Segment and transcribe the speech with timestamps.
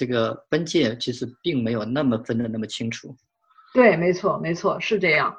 [0.00, 3.14] 这个分界其实并没有那么分的那么清楚。
[3.74, 5.36] 对，没错，没错，是这样，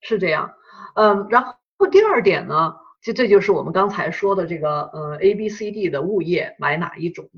[0.00, 0.50] 是这样。
[0.94, 1.54] 嗯，然后
[1.90, 7.28] 第二点呢，就这就是我们刚才说的这个呃 A B C D 的物业买哪一种。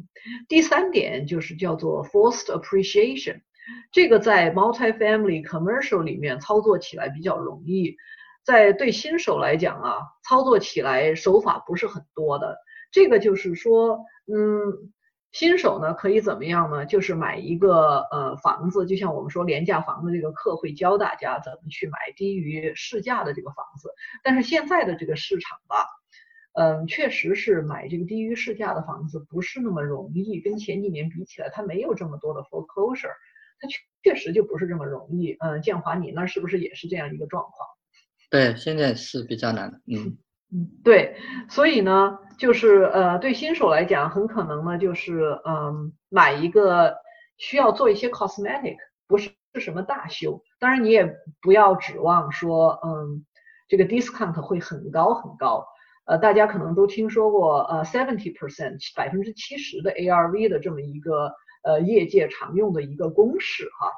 [0.47, 3.41] 第三点就是叫做 forced appreciation，
[3.91, 7.97] 这个在 multi-family commercial 里面操作起来比较容易，
[8.45, 12.57] 在对新手来讲啊，操作起来手法不是很多的。
[12.93, 14.93] 这个就是说，嗯。
[15.33, 16.85] 新手呢可以怎么样呢？
[16.87, 23.91] 就是买一个呃房子，就像我们说廉价房的这个课会教大家怎么去买低于市价的这个房子。
[24.25, 25.87] 但是现在的这个市场吧，
[26.55, 33.15] 嗯，确实是买这个低于市价的房子不是那么容易，跟前几年比起来，它没有这么多的 foreclosure，
[33.61, 35.37] 它确确实就不是这么容易。
[35.39, 37.69] 嗯，建华，你那是不是也是这样一个状况？
[38.31, 39.81] 对，现在是比较难。
[39.87, 40.19] 嗯。
[40.53, 41.15] 嗯，对，
[41.49, 46.97] 所以呢，就是呃，对新手来讲，很可能呢，就是嗯，买一个
[47.37, 50.43] 需要做一些 cosmetic，不是是什么大修。
[50.59, 53.27] 当然，你也不要指望说，嗯，
[53.69, 55.67] 这个 discount 会很高很高。
[56.07, 63.93] 呃，大家可能都听说过，呃，seventy percent，百分之七十的 ARV 的这么一个呃业界常用的一个公式哈。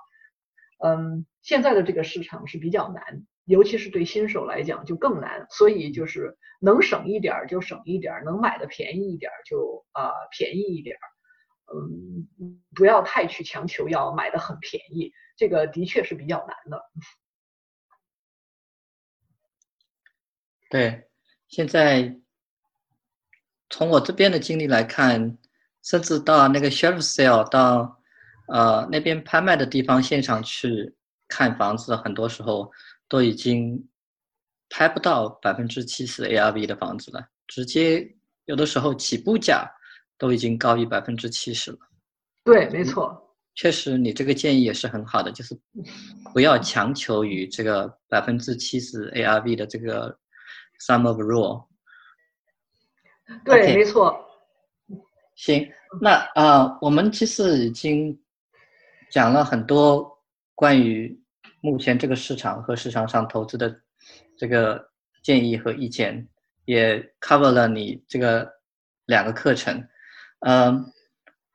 [0.89, 3.25] 嗯，现在的这个市场是比较难。
[3.45, 10.97] 尤其是对新手来讲就更难，所以就是能省一点就省一点，能买的便宜一点就啊便宜一点，
[11.75, 16.81] 嗯，不要太去强求要买的很便宜，这个的确是比较难的。
[20.71, 21.09] 对，
[21.49, 22.17] 现在
[23.69, 25.37] 从我这边的经历来看，
[25.83, 28.01] 甚至到那个 shelf sale 到
[28.47, 30.95] 呃那边拍卖的地方现场去
[31.27, 32.71] 看房子，很多时候。
[33.13, 33.87] 都已经
[34.71, 38.11] 拍不到百分之七十 ARV 的房子了，直接
[38.47, 39.71] 有的时候起步价
[40.17, 41.79] 都已经高于百分之七十了。
[42.43, 45.55] 对，没错，确实你这个建议也是很好的，就是
[46.33, 50.19] 不要强求于这个百分之七十 ARV 的这个
[50.81, 51.67] sum of rule。
[53.45, 54.19] 对，没错。
[55.37, 55.71] 行，
[56.01, 58.19] 那啊，我们其实已经
[59.11, 60.19] 讲了很多
[60.55, 61.22] 关于。
[61.63, 63.73] 目前这个市场和市场上投资的
[64.37, 64.85] 这个
[65.23, 66.29] 建议和意见，
[66.65, 68.51] 也 cover 了你这个
[69.07, 69.81] 两个课程。
[70.41, 70.85] 嗯，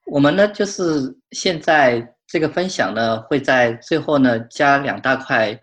[0.05, 0.81] 我们呢就是
[1.31, 5.61] 现在这个分享呢会在最后呢加两大块，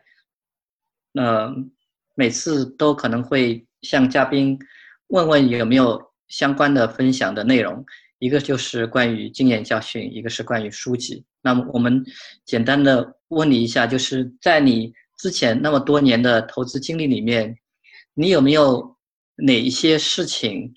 [1.15, 1.73] 嗯，
[2.15, 4.59] 每次都可能会向嘉宾
[5.07, 7.83] 问问有没有相关的分享的内容，
[8.19, 11.25] 一个就是关于经验教训，一个是关于书籍。
[11.45, 12.05] 那么我们
[12.45, 13.15] 简单的。
[13.29, 17.59] 问你一下，就是在你之前那么多年的投资经历里面，
[18.13, 18.97] 你有没有
[19.35, 20.73] 哪一些事情，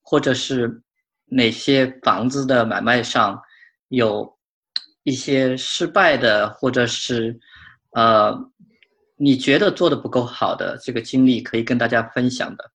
[0.00, 0.80] 或者是
[1.24, 3.42] 哪些房子的买卖上，
[3.88, 4.38] 有
[5.02, 7.36] 一些失败的，或者是
[7.92, 8.32] 呃，
[9.16, 12.70] 你觉得做的不够好的这个经历，可以跟大家分享的？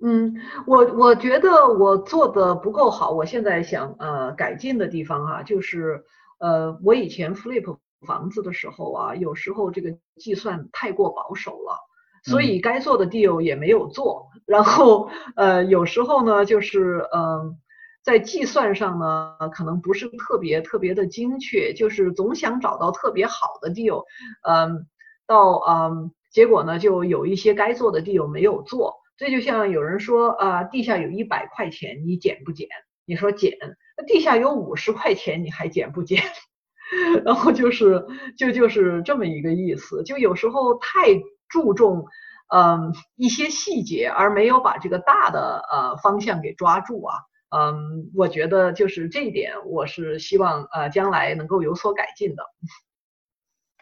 [0.00, 0.36] 嗯，
[0.66, 6.04] 我我觉得我做的不够好，我现在想呃改进的地方啊，就是
[6.38, 7.76] 呃，我以前 flip。
[8.06, 11.76] 房子的时候啊，有时候这个计算太过保守了，
[12.22, 14.28] 所以该做的 deal 也没有做。
[14.46, 17.58] 然后呃，有时候呢，就是嗯，
[18.04, 24.04] 在计算上呢，可能不是特别特别的精确，就是总想找到特别好的 deal，
[24.48, 24.86] 嗯，
[25.26, 28.97] 到嗯，结果呢，就有一些该做的 deal 没有做。
[29.18, 32.68] 这就像有人说啊，地下有一百块钱，你捡不捡？
[33.04, 33.58] 你说捡，
[33.96, 36.22] 那地下有五十块钱，你还捡不捡？
[37.24, 38.06] 然后就是
[38.38, 42.06] 就就是这么一个意思，就有时候太注重
[42.54, 47.14] 嗯一些细节，而没有把这个大的呃方向给抓住啊，
[47.50, 52.42] 嗯，我觉得就是这一点，我是希望呃将来能够有所改进的。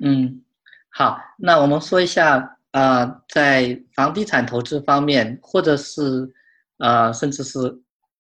[0.03, 0.43] 嗯，
[0.91, 6.29] 好，那我们说一下啊，在房地产投资方面，或者是
[6.77, 7.59] 呃甚至是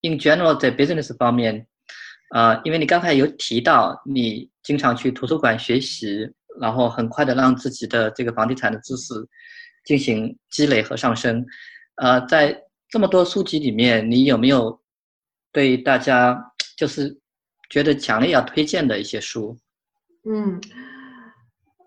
[0.00, 1.67] in general 在 business 方面。
[2.34, 6.27] 呃，因为你刚才有提到你经常去图书馆学习，
[6.59, 9.13] 然后很快的让自己的这个房地产的知识
[9.84, 11.45] 进行积累和上升。
[11.97, 12.59] 呃，在
[12.89, 14.80] 这么多书籍里面，你有没有
[15.53, 16.34] 对大家
[16.78, 17.15] 就是
[17.69, 19.54] 觉得强烈要推荐的一些书？
[20.25, 20.59] 嗯，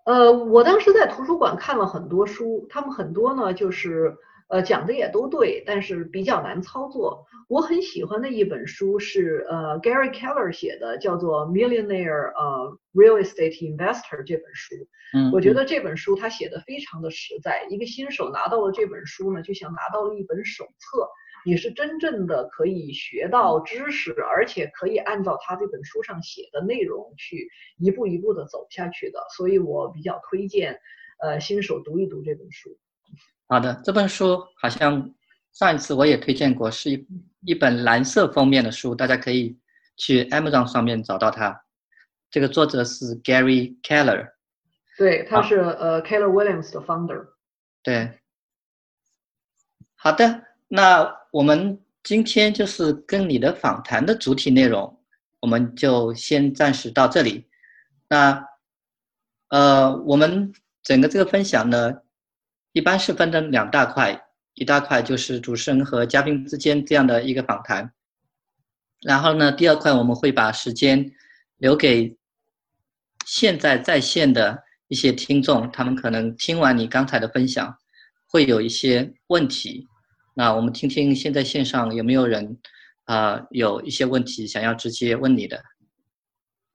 [0.09, 4.17] 呃，我当时在图书馆看了很多书，他们很多呢就是。
[4.51, 7.23] 呃，讲的也都对，但是比较难操作。
[7.47, 14.73] 我很喜欢的一本书是呃 Gary Keller 写的，叫做《Millionaire 呃 Real Estate Investor》这本书。
[15.13, 17.67] 嗯，我觉得这本书他写的非常的实在。
[17.69, 21.07] 一个新手拿到了这本书呢，就像拿到了一本手册，
[21.45, 29.19] 你是真正的可以学到知识，而且可以按照他这本书上写的内容去一步一步的走下去的。
[29.35, 30.79] 所以我比较推荐，
[31.19, 32.77] 呃，新手读一读这本书。
[33.47, 35.13] 好的，这本书好像
[35.53, 37.07] 上一次我也推荐过，是一
[37.41, 39.57] 一本蓝色封面的书，大家可以
[39.97, 41.63] 去 Amazon 上面找到它。
[42.29, 44.29] 这个作者是 Gary Keller，
[44.99, 47.29] 对，他是呃 Keller Williams 的 founder。
[47.81, 48.19] 对，
[49.95, 54.99] 好的，那我们今天就是跟你的访谈的主体内容，
[55.39, 57.47] 我们就先暂时到这里。
[58.07, 58.45] 那
[59.49, 60.51] 呃，我们
[60.83, 61.93] 整个这个分享呢，
[62.71, 64.19] 一般是分成两大块，
[64.53, 67.93] 一大块就是主持人和嘉宾之间这样的一个访谈，
[69.01, 71.11] 然后呢，第二块我们会把时间
[71.57, 72.17] 留给。
[73.25, 77.77] 现在在线的一些听众，他们可能听完你刚才的分享，
[78.25, 79.87] 会有一些问题。
[80.39, 82.57] 那我们听听现在线上有没有人
[83.03, 85.61] 啊，有一些问题想要直接问你的。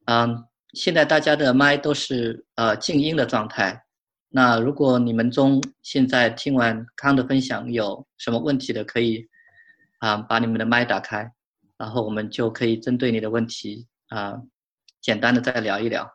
[0.04, 0.44] 嗯，
[0.74, 3.86] 现在大家的麦都是呃静音的状态。
[4.28, 9.26] 那如果你们中现在听完康的分享有什么问题的，可以
[10.00, 11.32] 啊把你们的麦打开，
[11.78, 14.42] 然后我们就可以针对你的问题啊
[15.00, 16.06] 简单的再聊一聊。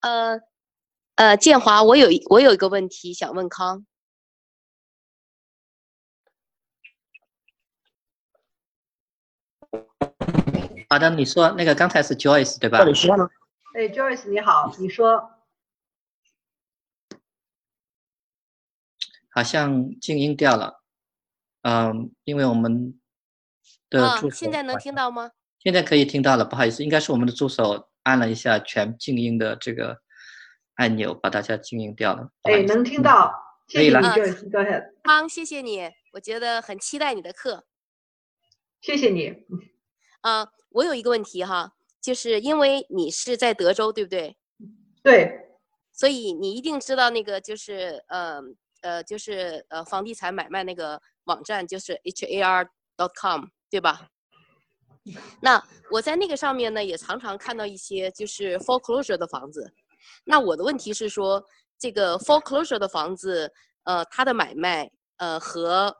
[0.00, 0.38] 呃，
[1.16, 3.86] 呃，建华，我有我有一个问题想问康。
[10.88, 12.80] 好的，你说那个刚才是 Joyce 对吧？
[13.74, 15.30] 哎，Joyce 你好，你说。
[19.30, 20.82] 好像静音掉了，
[21.62, 22.98] 嗯，因为我们
[23.88, 24.36] 的助手。
[24.36, 25.30] 现在能听到吗？
[25.58, 30.00] 现在可以听到了，不好意思，应该是我们的助手按了一下全静音的这个
[30.76, 32.30] 按钮，把大家静音掉了。
[32.42, 33.32] 哎，能听到，
[33.72, 34.00] 可以了。
[35.02, 37.66] 康，谢谢你，我觉得很期待你的课。
[38.80, 39.34] 谢谢你。
[40.20, 44.36] 啊，我有一个问题哈，就是因为你是在德州，对不对？
[45.02, 45.42] 对。
[45.92, 48.38] 所以你一定知道那个就是呃
[48.82, 54.08] 呃就是呃房地产买卖那个网站，就是 H A R dot com 对吧？
[55.40, 59.72] 那我在那个上面呢，也常常看到一些就是 foreclosure 的房子。
[60.24, 61.42] 那我的问题是说，
[61.78, 63.50] 这个 foreclosure 的房子，
[63.84, 65.94] 呃，它的买卖，呃，和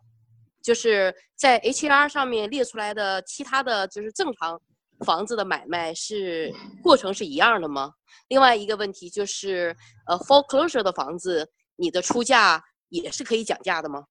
[0.63, 4.61] 就是在 HR 上面列出来的其他的就是正常
[5.05, 7.93] 房子的买卖是过程是一样的吗？
[8.29, 9.77] 另外一个问题就是，
[10.09, 14.05] 呃，foreclosure 的房子，你的出价也是可以讲价的吗？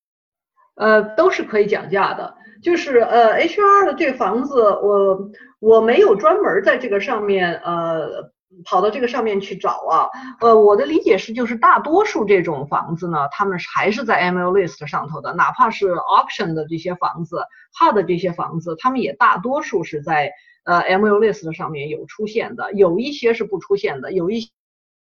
[0.75, 2.36] 呃，都是可以讲价的。
[2.62, 8.31] 就是呃，HR 的这房子，我我没有专门在这个上面呃
[8.63, 10.07] 跑到这个上面去找啊。
[10.39, 17.43] 呃，我的理解是，就是大多数这种房子呢，他们还是在 MU List 上头的，哪怕是 Auction 的这些房子
[17.79, 20.31] Hard 的这些房子，他们也大多数是在
[20.63, 24.41] 呃 MU List 上面有出现的，有一些是不出现的，有一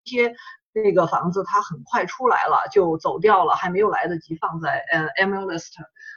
[0.06, 0.36] 些。
[0.84, 5.68] 那个房子它很快出来了，就走掉了，还没有来得及放在呃 MLS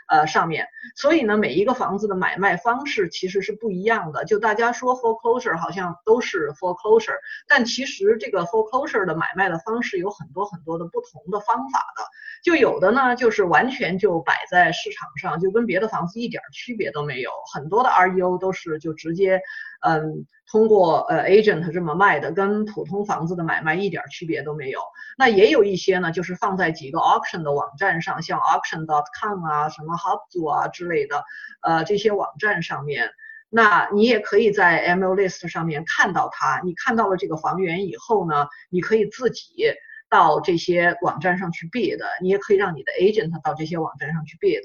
[0.09, 0.67] 呃上面。
[0.97, 4.25] 所以呢，每一个房子的买卖方式其实是不一样的。
[4.25, 12.03] 就大家说 foreclosure 好像都是 foreclosure，但其实这个 foreclosure 的买卖的方式有很多很多的不同的方法的。
[12.43, 17.31] 就有的呢，就是完全就摆在市场上，就跟别的房子一点区别都没有。
[17.53, 19.41] 很多的 REO 都是就直接
[19.81, 20.27] 嗯。
[20.51, 24.81] 通过呃 agent 这么卖的，跟普通房子的买卖一点区别都没有。
[25.19, 31.23] 那也有一些呢，就是放在几个 auction 的网站上，像 auction dot com 啊、什么 Hubzu 啊之类的，
[31.61, 33.11] 呃这些网站上面，
[33.51, 36.63] 那你也可以在 MLIST 上面看到它。
[36.65, 39.67] 你看到了这个房源以后呢，你可以自己
[40.09, 44.63] 到这些网站上去 bid，你也可以让你的 agent 到这些网站上去 bid。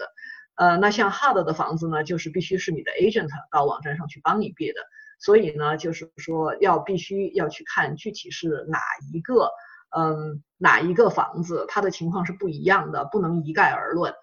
[0.55, 4.75] 呃，那像 HUD 的房子呢，就是必须是你的 agent 到网站上去帮你 bid。
[5.19, 8.79] 所以呢，就是说要必须要去看具体是哪
[9.11, 9.49] 一个，
[9.95, 14.13] 嗯，哪一个房子，它的情况是不一样的，不能一概而论。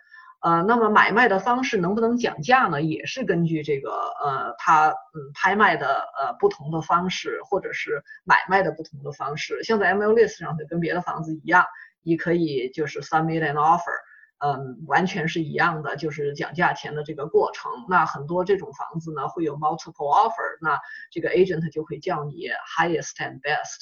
[0.43, 2.81] 呃，那么买卖的方式能不能讲价呢？
[2.81, 3.91] 也是根据这个，
[4.25, 5.87] 呃，它嗯拍卖的
[6.19, 9.63] 呃不同的方式，或者是买卖的不同的方式。
[9.63, 11.67] 像在 MLS 上，就跟别的房子一样，
[12.03, 14.00] 你可以就是 submit an offer。
[14.43, 17.71] 嗯，完全是一样的，就是讲价钱的这个过程。
[17.89, 20.79] 那很多这种房子呢，会有 multiple offer，那
[21.11, 23.81] 这个 agent 就会叫你 highest and best。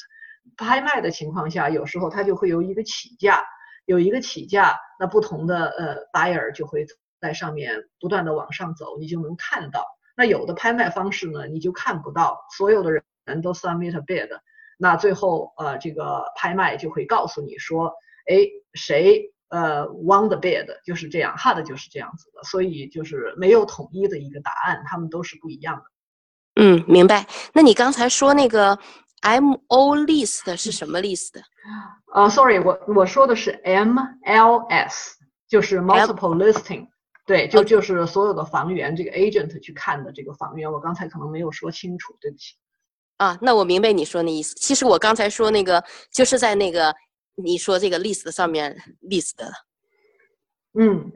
[0.56, 3.44] 拍卖的情况下，有时候它就会有一个起价，
[3.84, 6.86] 有一个起价，那不同的呃 buyer 就会
[7.20, 9.86] 在上面不断的往上走，你就能看到。
[10.16, 14.28] 那有的拍卖方式呢，你就看不到，所有的人都 submit a bid，
[14.76, 17.92] 那最后呃这个拍卖就会告诉你说。
[18.30, 25.82] 哎，谁呃 won the bid，就是这样，hard 就是这样子的，所以就是没有统一的一个答案，他们都是不一样的。
[26.60, 27.26] 嗯，明白。
[27.52, 28.78] 那你刚才说那个
[29.22, 31.40] M O list 是什么 list？
[32.12, 35.16] 啊，sorry，我我说的是 M L S，
[35.48, 36.88] 就是 multiple listing。
[37.26, 42.54] 对，就就是所有的房源，这个 agent 去看的这个房源，我刚才可能没有说清楚，对不起。
[43.18, 44.54] 啊，那我明白你说那意思。
[44.54, 46.94] 其实我刚才说那个，就是在那个
[47.40, 49.50] 你说这个 list 上面 list 的。
[50.74, 51.12] 嗯，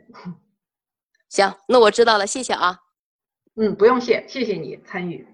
[1.29, 2.79] 行，那我知道了，谢谢啊。
[3.57, 5.27] 嗯，不用谢，谢谢你参与。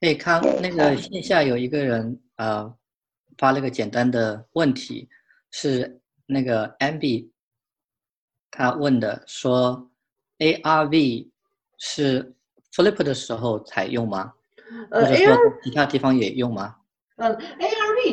[0.00, 2.72] 哎，康，那个线下有一个人啊，
[3.36, 5.08] 发了个简单的问题，
[5.50, 7.30] 是那个 Ambi。
[8.50, 9.90] 他问的说
[10.38, 11.30] ，ARV
[11.78, 12.34] 是
[12.72, 14.32] flip 的时候才用吗？
[14.90, 16.76] 呃，ARV 其他地方也用吗？
[17.16, 17.34] 嗯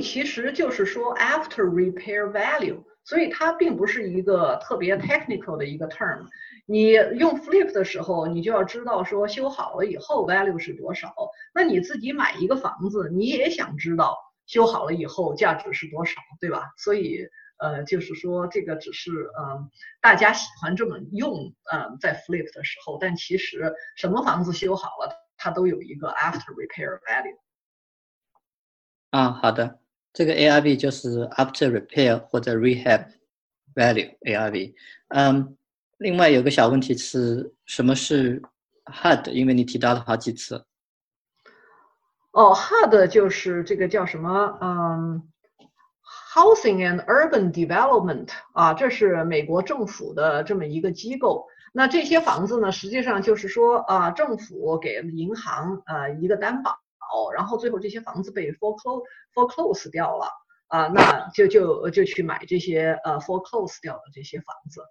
[0.02, 6.28] 其实就是说 after repair value，所以它并不是一个特别 technical 的一个 term。
[6.66, 11.14] 你用 flip 的时候，你就要知道说修好了以后 value 是多少。
[11.54, 16.72] 那你自己买一个房子，你也想知道修好了以后价值是多少，对吧？
[16.78, 17.28] 所以。
[17.58, 19.70] 呃，就是说这个只是嗯，
[20.02, 27.38] 大家喜欢这么用，嗯，在 flip 的时候，但其实什么房子修好了，它都有一个 after repair value。
[29.12, 29.80] 啊，好的，
[30.14, 33.08] 这个 ARV 就是 after repair 或者 rehab
[33.74, 34.74] value ARV。
[35.10, 35.58] 嗯，
[35.98, 38.42] 另外有个小问题是什么是
[38.86, 39.32] HUD？
[39.32, 40.66] 因为你提到了好几次。
[42.32, 44.58] 哦，HUD 就是这个叫什么？
[44.62, 45.30] 嗯。
[46.36, 51.46] Housing and Urban Development 啊，这是美国政府的这么一个机构。
[51.72, 56.80] 那这些房子呢，实际上就是说啊，政府给银行呃一个担保，
[57.36, 59.04] 然后最后这些房子被 foreclose
[59.34, 60.28] foreclose 掉了
[60.68, 64.82] 啊，那就就就去买这些呃 foreclose 掉的这些房子。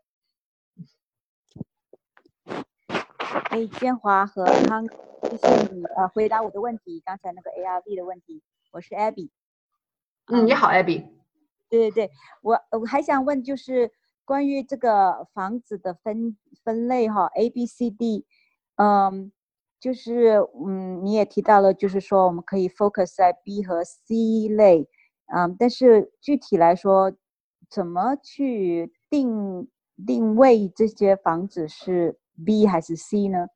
[3.50, 4.86] 哎，建华和康，
[5.30, 9.30] 谢谢你呃回答我的问题，刚才那个 ARV 的问题，我是 Abby。
[10.26, 11.08] 嗯，你好，Abby。
[11.68, 12.10] 对对对，
[12.42, 13.90] 我我还想问，就是
[14.24, 18.26] 关于这个房子的分分类哈，A、B、C、D，
[18.76, 19.32] 嗯，
[19.82, 24.88] 就是嗯，你也提到了，就是说我们可以 focus 在 B 和 C 类，
[25.34, 27.12] 嗯，但是具体来说，
[27.68, 29.66] 怎么去定
[30.06, 33.48] 定位这些房子是 B 还是 C 呢？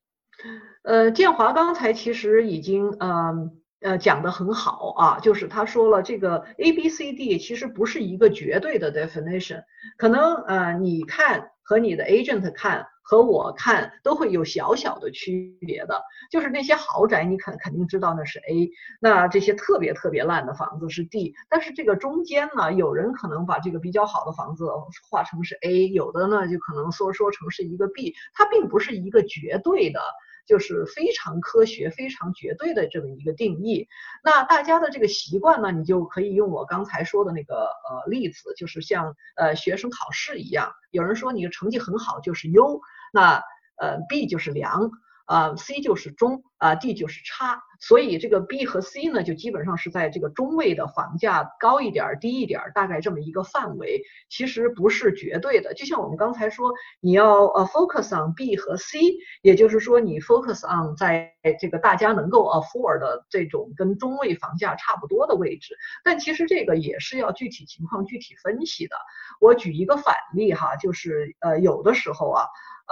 [0.83, 3.63] 呃，建华刚才其实已经嗯。
[3.81, 9.63] 呃，讲的很好啊，就是他说了，这个 A B C D 其实不是一个绝对的 definition，
[9.99, 18.71] 可能呃，你看和你的 agent 看和我看都会有小小的区别的，就是那些豪宅你肯肯定知道那是 A，
[19.01, 24.65] 那这些特别特别烂的房子是 D，但是这个中间呢，有人可能把这个比较好的房子
[25.11, 30.01] 画成是 A，有的呢就可能说说成是一个 B，它并不是一个绝对的。
[30.47, 33.89] 就是非常科学、非常绝对的这么一个定义。
[34.23, 42.81] 那大家的这个习惯呢，你就可以用我刚才说的那个呃例子，就是像呃学生考试一样，有人说你的成绩很好就是优，
[43.13, 43.43] 那
[43.77, 44.91] 呃 B 就是良。
[45.27, 55.75] 啊，C 就是中，啊，D 就是差，所以这个 B 和 C 呢，就基本上是在这个中位的房价高一点儿、低一点儿，大概这么一个范围，其实不是绝对的。
[55.75, 59.01] 就像我们刚才说，你要呃 focus on B 和 C，
[59.43, 68.95] 也就是说你 focus on 在这个大家能够 afford 的这种跟中位房价差不多的位置，但其实这个也是要具体情况具体分析的。
[69.41, 72.45] 我举一个反例哈，就是呃有的时候啊，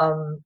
[0.02, 0.42] 嗯。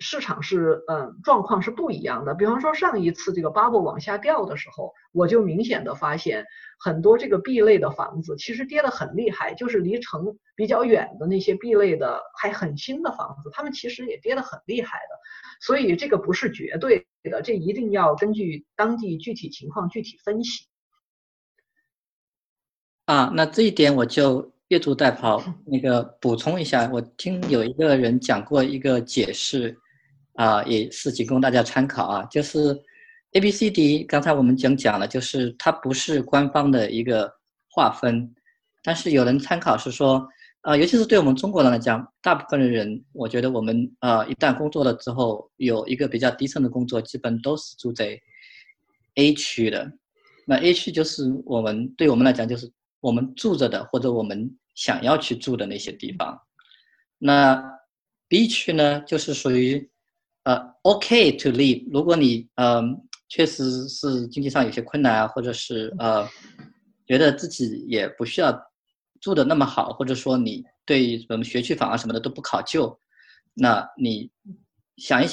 [0.00, 6.44] 市场是嗯状况是不一样的，比方说上一次这个 bubble 往下掉的时候，我就明显的发现
[6.78, 15.16] 很多这个 B 类的房子其实跌得很厉害，就是离城比较远的那些 B 类的还很新的房子，他们其实也跌得很厉害的，
[15.60, 20.66] 所以这个不是绝对的，这一定要根据当地具体情况具体分析。
[23.06, 29.78] 啊，那这一点我就越俎代庖，那个补充一下，我听有一个人讲过一个解释。
[30.34, 32.24] 啊，也是仅供大家参考啊。
[32.30, 32.76] 就是
[33.32, 37.32] A、B、C、D，刚才我们讲讲了，就是它不是官方的一个
[37.68, 38.32] 划分，
[38.82, 40.28] 但是有人参考是说，
[40.60, 48.16] 啊，尤其是对我们中国人来讲，大部分的人，我觉得我们啊，一旦工作了之后，有一个比较低层的工作，基本都是住在
[49.16, 49.90] A 区的。
[50.46, 56.40] 那 A 区就是我们对我们来讲，就是我们住着的或者我们想要去住的那些地方。
[57.18, 57.62] 那
[58.28, 59.90] B 区呢，就是属于。
[60.44, 61.86] 呃，OK to leave。
[61.92, 62.98] 如果你嗯
[63.28, 66.28] 确实是经济上有些困难啊，或者是呃
[67.06, 68.56] 觉得自己也不需要
[69.20, 72.96] 住的那么好，或者说你对什么学区房啊什么的都不考究，
[73.54, 74.30] 那你
[74.98, 75.32] 想一想，